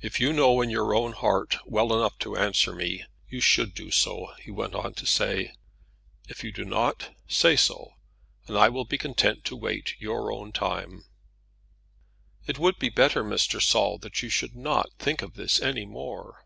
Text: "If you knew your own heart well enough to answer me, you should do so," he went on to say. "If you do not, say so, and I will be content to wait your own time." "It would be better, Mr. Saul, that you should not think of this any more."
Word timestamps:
"If 0.00 0.20
you 0.20 0.32
knew 0.32 0.62
your 0.62 0.94
own 0.94 1.12
heart 1.12 1.58
well 1.66 1.92
enough 1.92 2.18
to 2.20 2.34
answer 2.34 2.74
me, 2.74 3.04
you 3.28 3.42
should 3.42 3.74
do 3.74 3.90
so," 3.90 4.32
he 4.40 4.50
went 4.50 4.74
on 4.74 4.94
to 4.94 5.04
say. 5.06 5.52
"If 6.26 6.42
you 6.42 6.50
do 6.50 6.64
not, 6.64 7.14
say 7.28 7.54
so, 7.54 7.92
and 8.48 8.56
I 8.56 8.70
will 8.70 8.86
be 8.86 8.96
content 8.96 9.44
to 9.44 9.54
wait 9.56 9.96
your 9.98 10.32
own 10.32 10.52
time." 10.52 11.04
"It 12.46 12.58
would 12.58 12.78
be 12.78 12.88
better, 12.88 13.22
Mr. 13.22 13.60
Saul, 13.60 13.98
that 13.98 14.22
you 14.22 14.30
should 14.30 14.56
not 14.56 14.88
think 14.98 15.20
of 15.20 15.34
this 15.34 15.60
any 15.60 15.84
more." 15.84 16.42